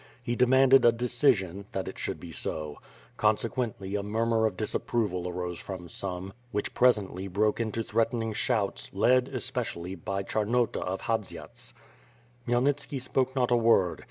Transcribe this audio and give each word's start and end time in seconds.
He 0.23 0.35
demanded 0.35 0.83
a 0.83 0.91
decision, 0.91 1.65
that 1.73 1.87
it 1.87 1.99
should 1.99 2.19
be 2.19 2.31
so. 2.31 2.79
Conse 3.19 3.47
quently 3.47 3.95
a 3.95 4.01
murmur 4.01 4.47
of 4.47 4.57
disapproval 4.57 5.29
arose 5.29 5.59
from 5.59 5.87
some, 5.89 6.33
which 6.51 6.73
presently 6.73 7.27
broke 7.27 7.59
into 7.59 7.83
threatening 7.83 8.33
shouts, 8.33 8.89
led, 8.93 9.27
especially, 9.27 9.93
by 9.93 10.23
Charnota 10.23 10.81
of 10.81 11.01
Hadziats. 11.01 11.73
Khmyelnitski 12.47 12.99
spoke 12.99 13.35
not 13.35 13.51
a 13.51 13.55
word. 13.55 13.99